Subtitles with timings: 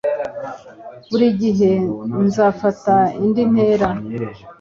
[1.09, 1.71] buri gihe
[2.25, 3.89] nzafata indi ntera